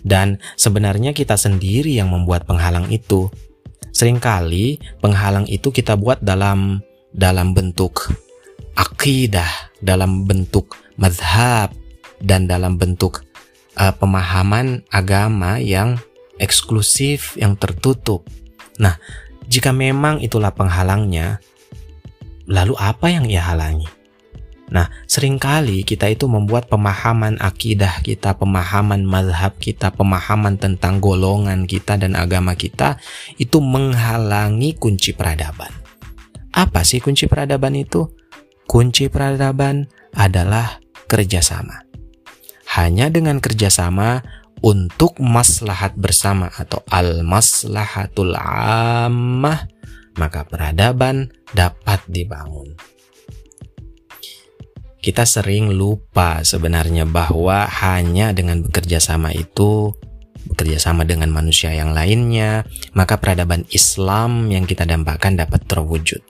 Dan 0.00 0.40
sebenarnya 0.56 1.12
kita 1.12 1.36
sendiri 1.36 1.92
yang 1.94 2.12
membuat 2.12 2.48
penghalang 2.48 2.88
itu. 2.88 3.28
Seringkali 3.90 5.00
penghalang 5.02 5.50
itu 5.50 5.74
kita 5.74 5.98
buat 5.98 6.22
dalam 6.22 6.80
dalam 7.10 7.52
bentuk 7.52 8.08
akidah, 8.78 9.50
dalam 9.82 10.24
bentuk 10.24 10.78
madhab, 10.94 11.74
dan 12.22 12.46
dalam 12.46 12.76
bentuk 12.76 13.24
uh, 13.80 13.92
pemahaman 13.96 14.84
agama 14.92 15.58
yang 15.58 15.98
eksklusif, 16.40 17.36
yang 17.36 17.56
tertutup. 17.56 18.24
Nah, 18.80 18.96
jika 19.50 19.74
memang 19.74 20.22
itulah 20.22 20.54
penghalangnya, 20.54 21.42
lalu 22.48 22.76
apa 22.78 23.12
yang 23.12 23.26
ia 23.28 23.44
halangi? 23.44 23.88
Nah, 24.70 24.86
sering 25.10 25.42
kali 25.42 25.82
kita 25.82 26.06
itu 26.06 26.30
membuat 26.30 26.70
pemahaman 26.70 27.42
akidah 27.42 27.98
kita, 28.06 28.38
pemahaman 28.38 29.02
mazhab 29.02 29.58
kita, 29.58 29.90
pemahaman 29.90 30.62
tentang 30.62 31.02
golongan 31.02 31.66
kita 31.66 31.98
dan 31.98 32.14
agama 32.14 32.54
kita 32.54 33.02
itu 33.34 33.58
menghalangi 33.58 34.78
kunci 34.78 35.10
peradaban. 35.10 35.74
Apa 36.54 36.86
sih 36.86 37.02
kunci 37.02 37.26
peradaban 37.26 37.74
itu? 37.74 38.06
Kunci 38.70 39.10
peradaban 39.10 39.90
adalah 40.14 40.78
kerjasama. 41.10 41.82
Hanya 42.78 43.10
dengan 43.10 43.42
kerjasama 43.42 44.22
untuk 44.62 45.18
maslahat 45.18 45.98
bersama 45.98 46.46
atau 46.54 46.86
al-maslahatul 46.86 48.38
ammah, 48.38 49.66
maka 50.14 50.46
peradaban 50.46 51.34
dapat 51.50 52.06
dibangun. 52.06 52.78
Kita 55.00 55.24
sering 55.24 55.72
lupa 55.72 56.44
sebenarnya 56.44 57.08
bahwa 57.08 57.64
hanya 57.64 58.36
dengan 58.36 58.60
bekerja 58.60 59.00
sama 59.00 59.32
itu, 59.32 59.96
bekerja 60.52 60.76
sama 60.76 61.08
dengan 61.08 61.32
manusia 61.32 61.72
yang 61.72 61.96
lainnya, 61.96 62.68
maka 62.92 63.16
peradaban 63.16 63.64
Islam 63.72 64.52
yang 64.52 64.68
kita 64.68 64.84
dambakan 64.84 65.40
dapat 65.40 65.64
terwujud. 65.64 66.20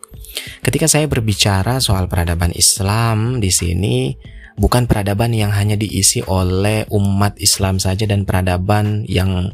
Ketika 0.63 0.87
saya 0.87 1.11
berbicara 1.11 1.83
soal 1.83 2.07
peradaban 2.07 2.55
Islam 2.55 3.43
di 3.43 3.51
sini, 3.51 4.15
bukan 4.55 4.87
peradaban 4.87 5.35
yang 5.35 5.51
hanya 5.51 5.75
diisi 5.75 6.23
oleh 6.23 6.87
umat 6.95 7.43
Islam 7.43 7.83
saja 7.83 8.07
dan 8.07 8.23
peradaban 8.23 9.03
yang 9.11 9.51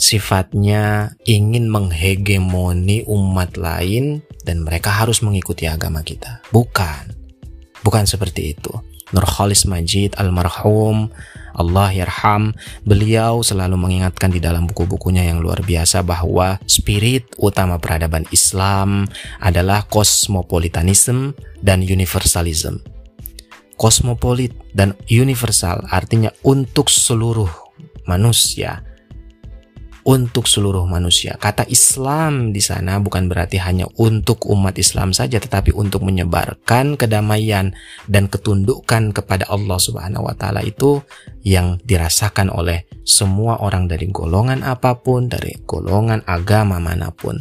sifatnya 0.00 1.12
ingin 1.28 1.68
menghegemoni 1.68 3.04
umat 3.04 3.60
lain 3.60 4.24
dan 4.48 4.64
mereka 4.64 4.88
harus 4.96 5.20
mengikuti 5.20 5.68
agama 5.68 6.00
kita. 6.00 6.40
Bukan. 6.48 7.19
Bukan 7.80 8.04
seperti 8.04 8.54
itu. 8.56 8.72
Nurholis 9.10 9.66
Majid 9.66 10.14
almarhum 10.22 11.10
Allah 11.58 11.90
yarham 11.90 12.54
beliau 12.86 13.42
selalu 13.42 13.74
mengingatkan 13.74 14.30
di 14.30 14.38
dalam 14.38 14.70
buku-bukunya 14.70 15.26
yang 15.26 15.42
luar 15.42 15.66
biasa 15.66 16.06
bahwa 16.06 16.62
spirit 16.70 17.26
utama 17.42 17.82
peradaban 17.82 18.22
Islam 18.30 19.10
adalah 19.42 19.82
kosmopolitanisme 19.90 21.34
dan 21.58 21.82
universalism 21.82 22.78
kosmopolit 23.80 24.52
dan 24.76 24.92
universal 25.08 25.88
artinya 25.88 26.28
untuk 26.44 26.92
seluruh 26.92 27.48
manusia 28.04 28.84
untuk 30.04 30.48
seluruh 30.48 30.84
manusia. 30.88 31.36
Kata 31.36 31.64
Islam 31.68 32.52
di 32.54 32.60
sana 32.60 33.00
bukan 33.00 33.28
berarti 33.28 33.60
hanya 33.60 33.88
untuk 34.00 34.48
umat 34.48 34.76
Islam 34.80 35.12
saja 35.12 35.40
tetapi 35.40 35.72
untuk 35.76 36.04
menyebarkan 36.06 36.96
kedamaian 36.96 37.72
dan 38.08 38.28
ketundukan 38.28 39.12
kepada 39.12 39.48
Allah 39.48 39.76
Subhanahu 39.76 40.28
wa 40.28 40.34
taala 40.36 40.64
itu 40.64 41.00
yang 41.44 41.80
dirasakan 41.84 42.52
oleh 42.52 42.88
semua 43.04 43.60
orang 43.60 43.88
dari 43.88 44.08
golongan 44.08 44.60
apa 44.64 45.00
pun, 45.00 45.28
dari 45.28 45.56
golongan 45.64 46.24
agama 46.28 46.76
mana 46.76 47.12
pun 47.12 47.40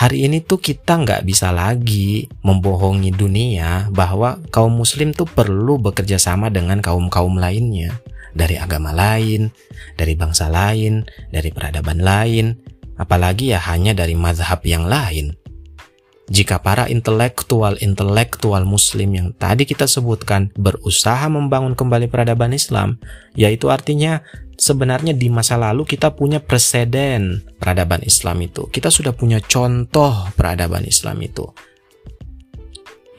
hari 0.00 0.24
ini 0.24 0.40
tuh 0.40 0.56
kita 0.56 0.96
nggak 1.04 1.28
bisa 1.28 1.52
lagi 1.52 2.24
membohongi 2.40 3.12
dunia 3.12 3.92
bahwa 3.92 4.40
kaum 4.48 4.80
muslim 4.80 5.12
tuh 5.12 5.28
perlu 5.28 5.76
bekerja 5.76 6.16
sama 6.16 6.48
dengan 6.48 6.80
kaum-kaum 6.80 7.36
lainnya 7.36 8.00
dari 8.36 8.56
agama 8.56 8.94
lain, 8.94 9.50
dari 9.94 10.14
bangsa 10.14 10.50
lain, 10.50 11.06
dari 11.30 11.50
peradaban 11.50 12.02
lain, 12.02 12.54
apalagi 13.00 13.56
ya 13.56 13.60
hanya 13.72 13.96
dari 13.96 14.12
mazhab 14.12 14.60
yang 14.66 14.84
lain. 14.86 15.34
Jika 16.30 16.62
para 16.62 16.86
intelektual-intelektual 16.86 18.62
muslim 18.62 19.10
yang 19.18 19.28
tadi 19.34 19.66
kita 19.66 19.90
sebutkan 19.90 20.54
berusaha 20.54 21.26
membangun 21.26 21.74
kembali 21.74 22.06
peradaban 22.06 22.54
Islam, 22.54 23.02
yaitu 23.34 23.66
artinya 23.66 24.22
sebenarnya 24.54 25.10
di 25.10 25.26
masa 25.26 25.58
lalu 25.58 25.82
kita 25.82 26.14
punya 26.14 26.38
presiden 26.38 27.42
peradaban 27.58 28.06
Islam 28.06 28.46
itu. 28.46 28.70
Kita 28.70 28.94
sudah 28.94 29.10
punya 29.10 29.42
contoh 29.42 30.30
peradaban 30.38 30.86
Islam 30.86 31.18
itu. 31.18 31.50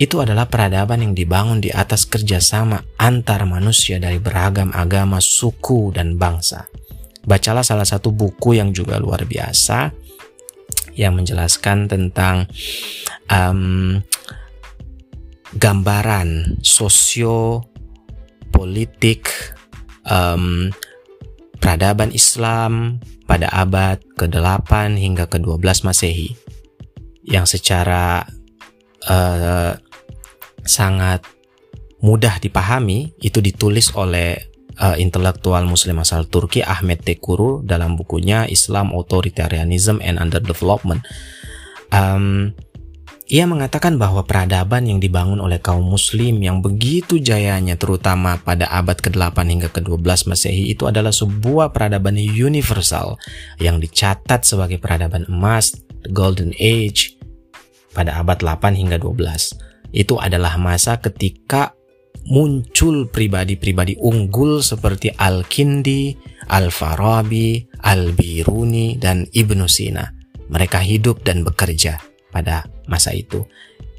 Itu 0.01 0.17
adalah 0.17 0.49
peradaban 0.49 1.05
yang 1.05 1.13
dibangun 1.13 1.61
di 1.61 1.69
atas 1.69 2.09
kerjasama 2.09 2.97
antar 2.97 3.45
manusia 3.45 4.01
dari 4.01 4.17
beragam 4.17 4.73
agama, 4.73 5.21
suku, 5.21 5.93
dan 5.93 6.17
bangsa. 6.17 6.65
Bacalah 7.21 7.61
salah 7.61 7.85
satu 7.85 8.09
buku 8.09 8.57
yang 8.57 8.73
juga 8.73 8.97
luar 8.97 9.29
biasa 9.29 9.93
yang 10.97 11.13
menjelaskan 11.21 11.85
tentang 11.85 12.49
um, 13.29 14.01
gambaran 15.53 16.57
sosio 16.65 17.61
politik 18.49 19.29
um, 20.09 20.73
peradaban 21.61 22.09
Islam 22.09 22.97
pada 23.29 23.53
abad 23.53 24.01
ke-8 24.17 24.97
hingga 24.97 25.29
ke-12 25.29 25.85
Masehi 25.85 26.33
yang 27.21 27.45
secara 27.45 28.25
uh, 29.05 29.77
sangat 30.71 31.27
mudah 31.99 32.39
dipahami 32.39 33.11
itu 33.19 33.43
ditulis 33.43 33.91
oleh 33.93 34.39
uh, 34.79 34.95
intelektual 34.95 35.67
muslim 35.67 35.99
asal 35.99 36.25
Turki 36.25 36.63
Ahmet 36.63 37.03
Tekuru 37.03 37.61
dalam 37.61 37.99
bukunya 37.99 38.47
Islam 38.47 38.95
Authoritarianism 38.95 39.99
and 39.99 40.17
Underdevelopment. 40.17 41.03
Um, 41.91 42.55
ia 43.31 43.47
mengatakan 43.47 43.95
bahwa 43.95 44.27
peradaban 44.27 44.91
yang 44.91 44.99
dibangun 44.99 45.39
oleh 45.39 45.63
kaum 45.63 45.87
muslim 45.87 46.43
yang 46.43 46.59
begitu 46.59 47.15
jayanya 47.15 47.79
terutama 47.79 48.35
pada 48.35 48.67
abad 48.67 48.99
ke-8 48.99 49.37
hingga 49.47 49.71
ke-12 49.71 50.27
Masehi 50.27 50.67
itu 50.75 50.83
adalah 50.83 51.15
sebuah 51.15 51.71
peradaban 51.71 52.19
universal 52.19 53.15
yang 53.55 53.79
dicatat 53.79 54.43
sebagai 54.43 54.83
peradaban 54.83 55.23
emas, 55.31 55.71
the 56.03 56.11
golden 56.11 56.51
age 56.59 57.15
pada 57.95 58.19
abad 58.19 58.43
8 58.43 58.75
hingga 58.75 58.99
12. 58.99 59.70
Itu 59.91 60.17
adalah 60.17 60.55
masa 60.55 60.99
ketika 61.03 61.75
muncul 62.27 63.09
pribadi-pribadi 63.09 63.97
unggul 63.99 64.61
seperti 64.63 65.11
Al-Kindi, 65.15 66.15
Al-Farabi, 66.51 67.65
Al-Biruni, 67.83 68.99
dan 68.99 69.27
Ibnu 69.31 69.65
Sina. 69.67 70.05
Mereka 70.51 70.83
hidup 70.83 71.23
dan 71.23 71.47
bekerja 71.47 72.03
pada 72.31 72.67
masa 72.87 73.15
itu. 73.15 73.47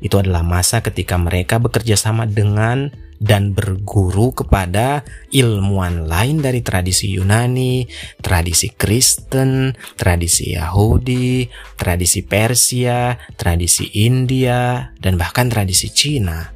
Itu 0.02 0.18
adalah 0.18 0.42
masa 0.42 0.82
ketika 0.82 1.16
mereka 1.16 1.62
bekerja 1.62 1.94
sama 1.94 2.26
dengan 2.28 2.90
dan 3.22 3.54
berguru 3.54 4.34
kepada 4.34 5.06
ilmuwan 5.30 6.10
lain 6.10 6.42
dari 6.42 6.58
tradisi 6.60 7.14
Yunani, 7.14 7.86
tradisi 8.18 8.74
Kristen, 8.74 9.70
tradisi 9.94 10.58
Yahudi, 10.58 11.46
tradisi 11.78 12.26
Persia, 12.26 13.14
tradisi 13.38 13.86
India, 14.02 14.90
dan 14.98 15.14
bahkan 15.14 15.46
tradisi 15.46 15.86
Cina. 15.94 16.50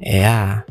Ya, 0.00 0.64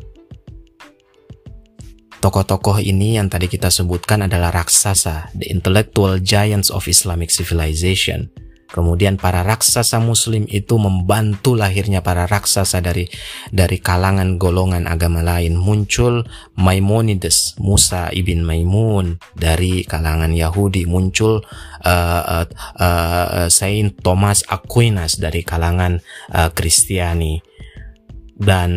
tokoh-tokoh 2.18 2.82
ini 2.82 3.22
yang 3.22 3.30
tadi 3.30 3.46
kita 3.46 3.70
sebutkan 3.70 4.26
adalah 4.26 4.50
raksasa, 4.50 5.30
the 5.38 5.46
intellectual 5.46 6.18
giants 6.18 6.74
of 6.74 6.90
Islamic 6.90 7.30
civilization 7.30 8.26
Kemudian 8.68 9.16
para 9.16 9.40
raksasa 9.42 9.98
muslim 9.98 10.44
itu 10.48 10.76
membantu 10.76 11.56
lahirnya 11.56 12.04
para 12.04 12.28
raksasa 12.28 12.84
dari 12.84 13.08
dari 13.48 13.80
kalangan 13.80 14.36
golongan 14.36 14.84
agama 14.84 15.24
lain. 15.24 15.56
Muncul 15.56 16.28
Maimonides, 16.54 17.56
Musa 17.58 18.12
ibn 18.12 18.44
Maimun 18.44 19.18
dari 19.32 19.82
kalangan 19.88 20.30
Yahudi. 20.36 20.84
Muncul 20.84 21.40
uh, 21.82 22.22
uh, 22.44 22.46
uh, 22.78 23.48
Saint 23.48 23.96
Thomas 24.04 24.44
Aquinas 24.48 25.16
dari 25.16 25.40
kalangan 25.42 26.00
Kristiani. 26.52 27.40
Uh, 27.40 27.46
Dan 28.38 28.70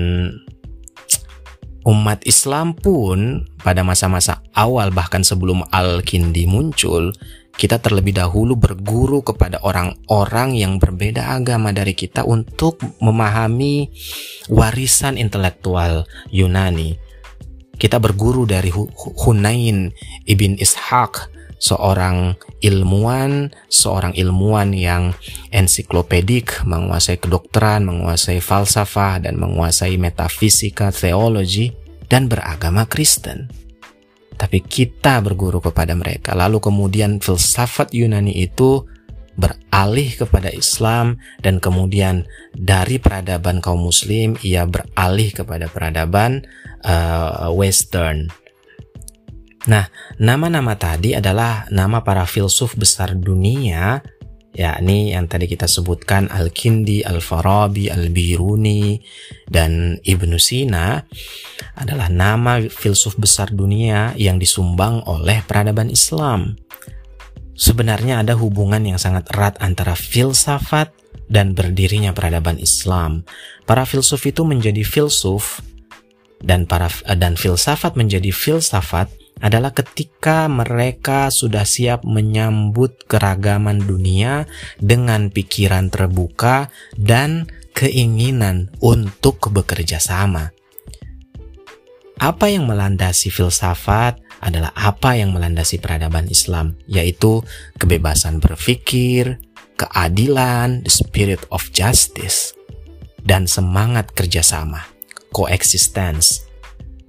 umat 1.86 2.26
Islam 2.26 2.74
pun 2.74 3.46
pada 3.62 3.86
masa-masa 3.86 4.42
awal 4.58 4.90
bahkan 4.90 5.22
sebelum 5.22 5.62
Al-Kindi 5.70 6.50
muncul 6.50 7.14
kita 7.56 7.78
terlebih 7.78 8.16
dahulu 8.16 8.58
berguru 8.58 9.22
kepada 9.22 9.62
orang-orang 9.62 10.58
yang 10.58 10.82
berbeda 10.82 11.36
agama 11.36 11.70
dari 11.76 11.94
kita 11.94 12.26
untuk 12.26 12.82
memahami 13.04 13.92
warisan 14.50 15.20
intelektual 15.20 16.08
Yunani. 16.32 16.98
Kita 17.78 17.98
berguru 17.98 18.46
dari 18.46 18.70
Hunain 19.26 19.90
ibn 20.30 20.52
Ishaq, 20.58 21.34
seorang 21.58 22.38
ilmuwan, 22.62 23.50
seorang 23.70 24.14
ilmuwan 24.14 24.74
yang 24.74 25.18
ensiklopedik, 25.50 26.62
menguasai 26.66 27.18
kedokteran, 27.18 27.86
menguasai 27.86 28.38
falsafah, 28.38 29.26
dan 29.26 29.42
menguasai 29.42 29.98
metafisika, 29.98 30.94
teologi, 30.94 31.74
dan 32.06 32.30
beragama 32.30 32.86
Kristen 32.86 33.62
tapi 34.42 34.66
kita 34.66 35.22
berguru 35.22 35.62
kepada 35.62 35.94
mereka. 35.94 36.34
Lalu 36.34 36.58
kemudian 36.58 37.22
filsafat 37.22 37.94
Yunani 37.94 38.34
itu 38.42 38.90
beralih 39.38 40.18
kepada 40.18 40.50
Islam 40.50 41.22
dan 41.46 41.62
kemudian 41.62 42.26
dari 42.58 42.98
peradaban 42.98 43.62
kaum 43.62 43.86
muslim 43.86 44.34
ia 44.42 44.66
beralih 44.66 45.30
kepada 45.30 45.70
peradaban 45.70 46.42
uh, 46.82 47.54
western. 47.54 48.34
Nah, 49.70 49.86
nama-nama 50.18 50.74
tadi 50.74 51.14
adalah 51.14 51.70
nama 51.70 52.02
para 52.02 52.26
filsuf 52.26 52.74
besar 52.74 53.14
dunia 53.14 54.02
yakni 54.52 55.16
yang 55.16 55.32
tadi 55.32 55.48
kita 55.48 55.68
sebutkan 55.68 56.28
Al-Kindi, 56.28 57.08
Al-Farabi, 57.08 57.88
Al-Biruni, 57.88 59.00
dan 59.48 60.00
Ibnu 60.04 60.36
Sina 60.36 61.00
adalah 61.80 62.12
nama 62.12 62.60
filsuf 62.68 63.16
besar 63.16 63.52
dunia 63.52 64.12
yang 64.20 64.38
disumbang 64.38 65.04
oleh 65.08 65.40
peradaban 65.48 65.88
Islam. 65.88 66.60
Sebenarnya 67.56 68.26
ada 68.26 68.34
hubungan 68.36 68.82
yang 68.82 68.98
sangat 68.98 69.30
erat 69.32 69.56
antara 69.62 69.94
filsafat 69.94 70.92
dan 71.32 71.56
berdirinya 71.56 72.12
peradaban 72.12 72.60
Islam. 72.60 73.24
Para 73.64 73.88
filsuf 73.88 74.26
itu 74.28 74.44
menjadi 74.44 74.84
filsuf 74.84 75.64
dan 76.42 76.66
para 76.66 76.90
dan 77.06 77.38
filsafat 77.38 77.94
menjadi 77.96 78.34
filsafat 78.34 79.21
adalah 79.42 79.74
ketika 79.74 80.46
mereka 80.46 81.34
sudah 81.34 81.66
siap 81.66 82.06
menyambut 82.06 83.10
keragaman 83.10 83.82
dunia 83.82 84.46
dengan 84.78 85.34
pikiran 85.34 85.90
terbuka 85.90 86.70
dan 86.94 87.50
keinginan 87.74 88.70
untuk 88.80 89.50
bekerja 89.50 89.98
sama. 89.98 90.54
Apa 92.22 92.54
yang 92.54 92.70
melandasi 92.70 93.34
filsafat 93.34 94.22
adalah 94.46 94.70
apa 94.78 95.18
yang 95.18 95.34
melandasi 95.34 95.82
peradaban 95.82 96.30
Islam, 96.30 96.78
yaitu 96.86 97.42
kebebasan 97.82 98.38
berpikir, 98.38 99.42
keadilan, 99.74 100.86
the 100.86 100.94
spirit 100.94 101.42
of 101.50 101.66
justice, 101.74 102.54
dan 103.26 103.50
semangat 103.50 104.14
kerjasama, 104.14 104.86
coexistence. 105.34 106.46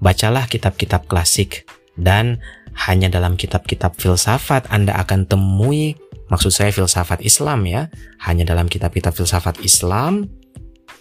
Bacalah 0.00 0.48
kitab-kitab 0.48 1.04
klasik 1.04 1.68
dan 1.98 2.40
hanya 2.88 3.12
dalam 3.12 3.36
kitab-kitab 3.36 3.96
filsafat 4.00 4.68
Anda 4.72 4.96
akan 4.96 5.28
temui 5.28 5.96
maksud 6.32 6.48
saya 6.48 6.72
filsafat 6.72 7.20
Islam 7.20 7.68
ya 7.68 7.92
hanya 8.24 8.48
dalam 8.48 8.68
kitab-kitab 8.70 9.12
filsafat 9.12 9.60
Islam 9.60 10.32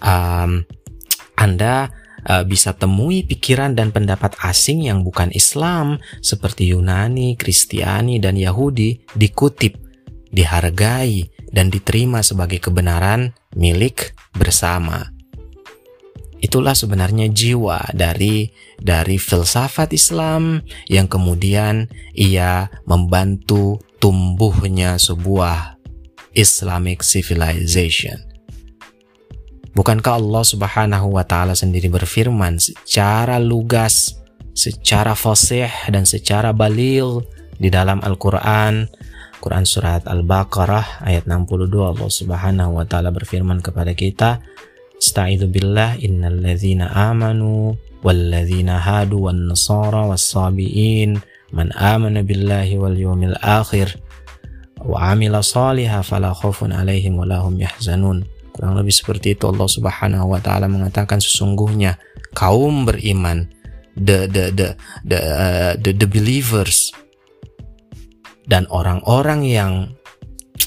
um, 0.04 0.68
Anda 1.40 1.90
uh, 2.28 2.44
bisa 2.44 2.76
temui 2.76 3.24
pikiran 3.26 3.74
dan 3.74 3.96
pendapat 3.96 4.36
asing 4.44 4.86
yang 4.86 5.02
bukan 5.02 5.32
Islam 5.34 5.98
seperti 6.20 6.70
Yunani, 6.76 7.40
Kristiani 7.40 8.20
dan 8.22 8.38
Yahudi 8.38 9.02
dikutip, 9.16 9.80
dihargai 10.30 11.32
dan 11.50 11.68
diterima 11.72 12.22
sebagai 12.22 12.62
kebenaran 12.62 13.34
milik 13.56 14.16
bersama. 14.36 15.12
Itulah 16.42 16.74
sebenarnya 16.74 17.30
jiwa 17.30 17.94
dari 17.94 18.50
dari 18.82 19.22
filsafat 19.22 19.94
Islam 19.94 20.66
yang 20.90 21.06
kemudian 21.06 21.86
ia 22.18 22.68
membantu 22.90 23.78
tumbuhnya 24.02 24.98
sebuah 24.98 25.78
Islamic 26.34 27.06
civilization. 27.06 28.18
Bukankah 29.72 30.20
Allah 30.20 30.44
Subhanahu 30.44 31.16
wa 31.16 31.24
taala 31.24 31.56
sendiri 31.56 31.88
berfirman 31.88 32.60
secara 32.60 33.40
lugas, 33.40 34.20
secara 34.52 35.16
fasih 35.16 35.72
dan 35.88 36.04
secara 36.04 36.52
balil 36.52 37.24
di 37.56 37.72
dalam 37.72 38.04
Al-Qur'an 38.04 38.90
Quran 39.42 39.66
surat 39.66 40.06
Al-Baqarah 40.06 41.02
ayat 41.02 41.26
62 41.26 41.74
Allah 41.82 42.10
Subhanahu 42.14 42.78
wa 42.78 42.86
taala 42.86 43.10
berfirman 43.10 43.60
kepada 43.66 43.98
kita 43.98 44.38
Astagfirullah 45.02 45.50
billah 45.50 45.92
innal 45.98 46.38
ladzina 46.46 46.94
amanu 46.94 47.74
wal 48.02 48.18
ladzina 48.18 48.82
hadu 48.82 49.30
wan 49.30 49.50
nasara 49.50 50.10
was 50.10 50.26
sabiin 50.26 51.22
man 51.54 51.70
amana 51.78 52.26
billahi 52.26 52.78
wal 52.78 52.98
yawmil 52.98 53.38
akhir 53.42 53.98
wa 54.82 55.14
amila 55.14 55.46
salihah 55.46 56.02
fala 56.02 56.34
khaufun 56.34 56.74
alaihim 56.74 57.18
wa 57.18 57.26
lahum 57.30 57.54
yahzanun. 57.58 58.26
Kurang 58.52 58.76
lebih 58.76 58.92
seperti 58.92 59.38
itu 59.38 59.48
Allah 59.48 59.70
Subhanahu 59.70 60.34
wa 60.36 60.40
taala 60.42 60.68
mengatakan 60.68 61.24
sesungguhnya 61.24 61.96
kaum 62.36 62.84
beriman 62.84 63.48
the 63.96 64.28
the 64.28 64.52
the 64.52 64.68
the 65.08 65.20
uh, 65.20 65.74
the, 65.80 65.92
the 65.96 66.08
believers 66.10 66.92
dan 68.50 68.68
orang-orang 68.68 69.48
yang 69.48 69.74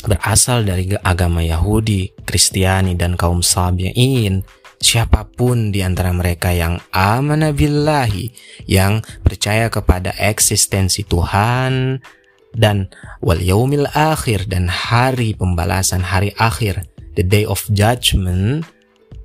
berasal 0.04 0.64
dari 0.64 0.92
agama 1.00 1.40
Yahudi, 1.44 2.12
Kristiani, 2.24 2.96
dan 2.96 3.16
kaum 3.16 3.40
Sabi'in, 3.40 4.44
siapa 4.84 5.24
pun 5.24 5.72
di 5.72 5.80
antara 5.80 6.12
mereka 6.12 6.52
yang 6.52 6.76
amana 6.92 7.56
billahi, 7.56 8.28
yang 8.68 9.00
percaya 9.24 9.72
kepada 9.72 10.12
eksistensi 10.20 11.08
Tuhan, 11.08 12.04
dan 12.52 12.92
wal 13.24 13.40
yaumil 13.40 13.88
akhir, 13.96 14.44
dan 14.46 14.68
hari 14.68 15.32
pembalasan, 15.32 16.04
hari 16.04 16.36
akhir, 16.36 16.84
the 17.16 17.24
day 17.24 17.48
of 17.48 17.64
judgment, 17.72 18.68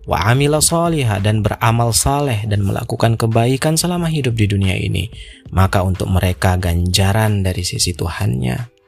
wa 0.07 0.31
amila 0.31 0.63
salihah 0.63 1.19
dan 1.19 1.43
beramal 1.43 1.91
saleh 1.91 2.41
dan 2.47 2.63
melakukan 2.63 3.19
kebaikan 3.19 3.75
selama 3.75 4.07
hidup 4.07 4.39
di 4.39 4.47
dunia 4.47 4.79
ini, 4.79 5.11
maka 5.51 5.83
untuk 5.83 6.07
mereka 6.07 6.55
ganjaran 6.55 7.43
dari 7.43 7.67
sisi 7.67 7.91
Tuhannya. 7.91 8.79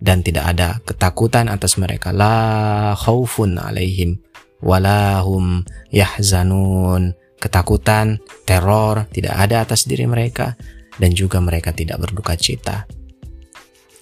Dan 0.00 0.24
tidak 0.24 0.56
ada 0.56 0.80
ketakutan 0.80 1.52
atas 1.52 1.76
mereka. 1.76 2.08
La 2.08 2.96
khaufun 2.96 3.60
alaihim 3.60 4.16
walahum 4.60 5.64
yahzanun 5.92 7.16
ketakutan 7.40 8.20
teror 8.44 9.08
tidak 9.12 9.34
ada 9.36 9.64
atas 9.64 9.88
diri 9.88 10.04
mereka 10.04 10.56
dan 11.00 11.16
juga 11.16 11.40
mereka 11.40 11.72
tidak 11.72 12.00
berduka 12.00 12.36
cita 12.36 12.84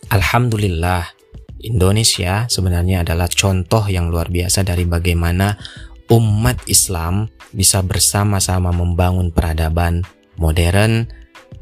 Alhamdulillah 0.08 1.04
Indonesia 1.62 2.46
sebenarnya 2.46 3.02
adalah 3.02 3.26
contoh 3.26 3.86
yang 3.90 4.10
luar 4.10 4.30
biasa 4.30 4.62
dari 4.62 4.86
bagaimana 4.86 5.58
umat 6.08 6.64
Islam 6.66 7.28
bisa 7.52 7.84
bersama-sama 7.84 8.72
membangun 8.72 9.32
peradaban 9.32 10.04
modern, 10.40 11.04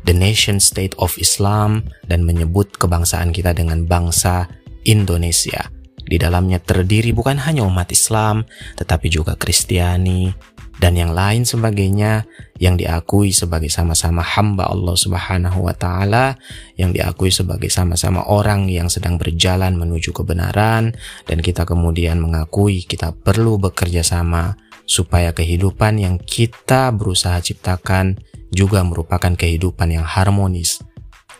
the 0.05 0.15
nation 0.15 0.63
state 0.63 0.95
of 1.01 1.17
Islam, 1.19 1.83
dan 2.07 2.23
menyebut 2.23 2.71
kebangsaan 2.79 3.35
kita 3.35 3.57
dengan 3.57 3.89
bangsa 3.89 4.47
Indonesia. 4.87 5.76
Di 6.07 6.23
dalamnya 6.23 6.63
terdiri 6.63 7.11
bukan 7.11 7.43
hanya 7.43 7.67
umat 7.67 7.91
Islam, 7.91 8.47
tetapi 8.79 9.11
juga 9.11 9.35
Kristiani, 9.35 10.31
dan 10.77 10.93
yang 10.93 11.17
lain 11.17 11.49
sebagainya 11.49 12.29
yang 12.61 12.77
diakui 12.77 13.33
sebagai 13.33 13.73
sama-sama 13.73 14.21
hamba 14.21 14.69
Allah 14.69 14.93
Subhanahu 14.93 15.65
wa 15.65 15.73
taala, 15.73 16.37
yang 16.77 16.93
diakui 16.93 17.33
sebagai 17.33 17.73
sama-sama 17.73 18.23
orang 18.29 18.69
yang 18.69 18.93
sedang 18.93 19.17
berjalan 19.17 19.75
menuju 19.75 20.13
kebenaran. 20.13 20.93
Dan 21.25 21.41
kita 21.41 21.65
kemudian 21.65 22.21
mengakui 22.21 22.85
kita 22.85 23.17
perlu 23.17 23.57
bekerja 23.57 24.05
sama 24.05 24.55
supaya 24.87 25.33
kehidupan 25.35 25.99
yang 25.99 26.17
kita 26.21 26.93
berusaha 26.95 27.41
ciptakan 27.43 28.21
juga 28.53 28.85
merupakan 28.87 29.35
kehidupan 29.35 29.97
yang 29.97 30.07
harmonis, 30.07 30.85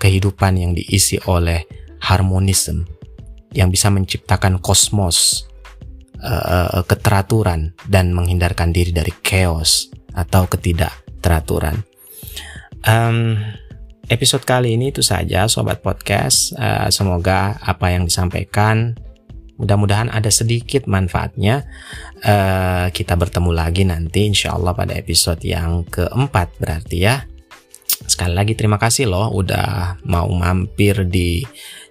kehidupan 0.03 0.59
yang 0.59 0.73
diisi 0.75 1.21
oleh 1.29 1.69
harmonisme 2.03 2.96
yang 3.57 3.73
bisa 3.73 3.89
menciptakan 3.89 4.61
kosmos, 4.61 5.49
uh, 6.21 6.85
keteraturan 6.85 7.73
dan 7.89 8.13
menghindarkan 8.13 8.71
diri 8.71 8.93
dari 8.93 9.11
chaos 9.25 9.89
atau 10.13 10.45
ketidakteraturan. 10.45 11.81
Um, 12.85 13.41
episode 14.13 14.45
kali 14.45 14.77
ini 14.77 14.93
itu 14.93 15.01
saja, 15.01 15.49
sobat 15.49 15.81
podcast. 15.81 16.53
Uh, 16.55 16.93
semoga 16.93 17.57
apa 17.65 17.97
yang 17.97 18.05
disampaikan 18.05 18.95
Mudah-mudahan 19.57 20.13
ada 20.13 20.29
sedikit 20.29 20.85
manfaatnya. 20.85 21.65
Uh, 22.21 22.93
kita 22.93 23.17
bertemu 23.17 23.51
lagi 23.57 23.83
nanti 23.89 24.29
insya 24.29 24.53
Allah 24.53 24.77
pada 24.77 24.93
episode 24.93 25.41
yang 25.41 25.85
keempat 25.89 26.61
berarti 26.61 26.97
ya. 27.01 27.25
Sekali 28.05 28.37
lagi 28.37 28.53
terima 28.53 28.77
kasih 28.77 29.09
loh 29.09 29.33
udah 29.33 29.97
mau 30.05 30.29
mampir 30.29 31.09
di 31.09 31.41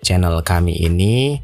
channel 0.06 0.46
kami 0.46 0.78
ini. 0.86 1.42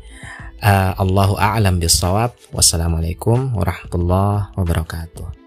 Uh, 0.61 0.93
Allahu 0.93 1.41
a'lam 1.41 1.81
bisawab. 1.81 2.37
Wassalamualaikum 2.53 3.57
warahmatullahi 3.57 4.53
wabarakatuh. 4.53 5.40